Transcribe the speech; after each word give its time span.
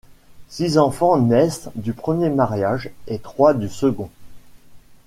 Six 0.49 0.77
enfants 0.79 1.15
naissent 1.19 1.69
du 1.75 1.93
premier 1.93 2.31
mariage 2.31 2.89
et 3.07 3.19
trois 3.19 3.53
du 3.53 3.69
second. 3.69 4.09